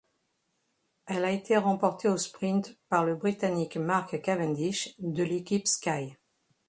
Elle 1.05 1.25
a 1.25 1.31
été 1.31 1.55
remportée 1.57 2.07
au 2.07 2.17
sprint 2.17 2.75
par 2.89 3.05
le 3.05 3.13
Britannique 3.13 3.77
Mark 3.77 4.19
Cavendish, 4.19 4.95
de 4.97 5.21
l'équipe 5.21 5.67
Sky. 5.67 6.15